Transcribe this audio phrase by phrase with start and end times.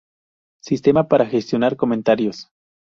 [0.63, 2.49] Sistema para gestionar comentarios.